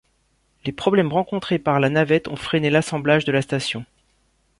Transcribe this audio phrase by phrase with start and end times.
[0.65, 3.85] Les problèmes rencontrés par la navette ont freiné l'assemblage de la station.